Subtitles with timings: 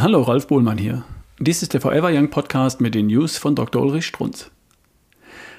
[0.00, 1.02] Hallo, Ralf Bohlmann hier.
[1.40, 3.82] Dies ist der Forever Young Podcast mit den News von Dr.
[3.82, 4.48] Ulrich Strunz.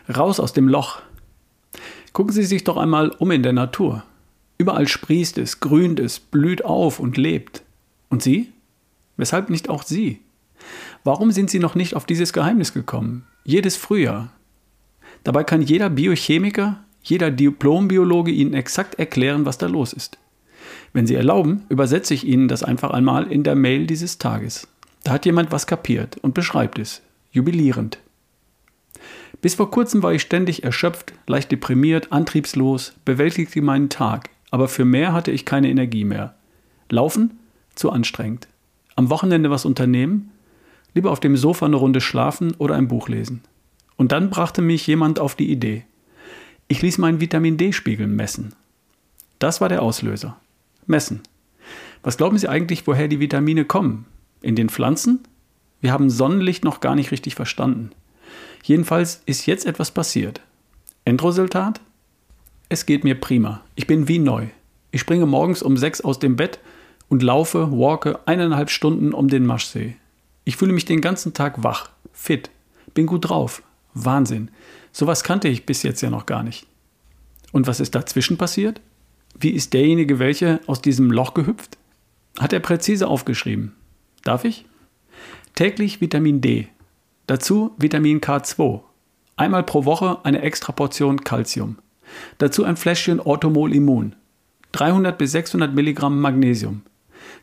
[0.07, 1.01] Raus aus dem Loch.
[2.13, 4.05] Gucken Sie sich doch einmal um in der Natur.
[4.57, 7.63] Überall sprießt es, grünt es, blüht auf und lebt.
[8.07, 8.53] Und Sie?
[9.17, 10.21] Weshalb nicht auch Sie?
[11.03, 13.27] Warum sind Sie noch nicht auf dieses Geheimnis gekommen?
[13.43, 14.31] Jedes Frühjahr.
[15.25, 20.17] Dabei kann jeder Biochemiker, jeder Diplombiologe Ihnen exakt erklären, was da los ist.
[20.93, 24.67] Wenn Sie erlauben, übersetze ich Ihnen das einfach einmal in der Mail dieses Tages.
[25.03, 27.99] Da hat jemand was kapiert und beschreibt es, jubilierend.
[29.41, 34.83] Bis vor kurzem war ich ständig erschöpft, leicht deprimiert, antriebslos, bewältigte meinen Tag, aber für
[34.83, 36.35] mehr hatte ich keine Energie mehr.
[36.89, 37.39] Laufen?
[37.75, 38.47] Zu anstrengend.
[38.95, 40.31] Am Wochenende was unternehmen?
[40.93, 43.41] Lieber auf dem Sofa eine Runde schlafen oder ein Buch lesen.
[43.95, 45.85] Und dann brachte mich jemand auf die Idee.
[46.67, 48.53] Ich ließ meinen Vitamin D-Spiegel messen.
[49.37, 50.37] Das war der Auslöser
[50.85, 51.21] messen.
[52.03, 54.05] Was glauben Sie eigentlich, woher die Vitamine kommen?
[54.41, 55.19] In den Pflanzen?
[55.81, 57.91] Wir haben Sonnenlicht noch gar nicht richtig verstanden.
[58.63, 60.41] Jedenfalls ist jetzt etwas passiert.
[61.05, 61.81] Endresultat?
[62.67, 63.61] Es geht mir prima.
[63.75, 64.47] Ich bin wie neu.
[64.91, 66.59] Ich springe morgens um sechs aus dem Bett
[67.09, 69.95] und laufe, walke eineinhalb Stunden um den Maschsee.
[70.45, 72.49] Ich fühle mich den ganzen Tag wach, fit,
[72.93, 73.61] bin gut drauf.
[73.93, 74.51] Wahnsinn.
[74.91, 76.65] Sowas kannte ich bis jetzt ja noch gar nicht.
[77.51, 78.81] Und was ist dazwischen passiert?
[79.37, 81.77] Wie ist derjenige welche aus diesem Loch gehüpft?
[82.39, 83.75] Hat er präzise aufgeschrieben.
[84.23, 84.65] Darf ich?
[85.55, 86.67] Täglich Vitamin D.
[87.27, 88.81] Dazu Vitamin K2.
[89.35, 91.77] Einmal pro Woche eine extra Portion Calcium.
[92.37, 94.15] Dazu ein Fläschchen Orthomol Immun.
[94.71, 96.81] 300 bis 600 Milligramm Magnesium.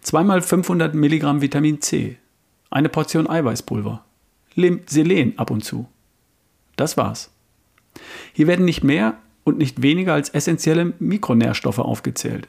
[0.00, 2.18] Zweimal 500 Milligramm Vitamin C.
[2.70, 4.04] Eine Portion Eiweißpulver.
[4.86, 5.88] Selen ab und zu.
[6.76, 7.30] Das war's.
[8.32, 12.48] Hier werden nicht mehr und nicht weniger als essentielle Mikronährstoffe aufgezählt.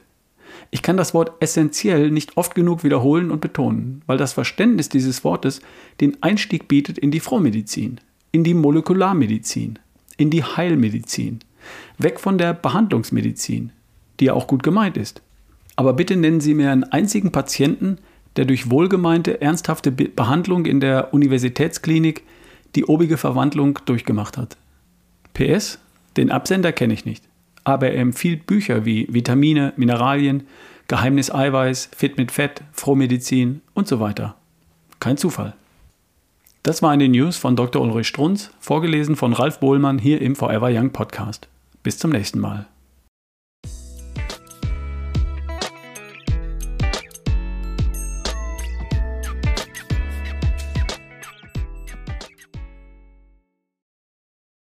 [0.72, 5.22] Ich kann das Wort essentiell nicht oft genug wiederholen und betonen, weil das Verständnis dieses
[5.22, 5.60] Wortes
[6.00, 8.00] den Einstieg bietet in die Frohmedizin,
[8.32, 9.78] in die Molekularmedizin,
[10.16, 11.38] in die Heilmedizin,
[11.98, 13.70] weg von der Behandlungsmedizin,
[14.18, 15.22] die ja auch gut gemeint ist.
[15.76, 17.98] Aber bitte nennen Sie mir einen einzigen Patienten,
[18.34, 22.24] der durch wohlgemeinte, ernsthafte Behandlung in der Universitätsklinik
[22.74, 24.56] die obige Verwandlung durchgemacht hat.
[25.34, 25.78] PS,
[26.18, 27.24] den Absender kenne ich nicht,
[27.64, 30.46] aber er empfiehlt Bücher wie Vitamine, Mineralien,
[30.88, 34.34] Geheimnis Eiweiß, Fit mit Fett, Frohmedizin und so weiter.
[35.00, 35.54] Kein Zufall.
[36.62, 37.80] Das war eine News von Dr.
[37.80, 41.48] Ulrich Strunz, vorgelesen von Ralf Bohlmann hier im Forever Young Podcast.
[41.82, 42.66] Bis zum nächsten Mal.